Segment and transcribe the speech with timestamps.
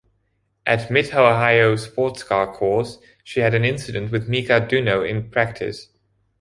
[0.65, 5.89] At Mid-Ohio Sports Car Course, she had an incident with Milka Duno in practice.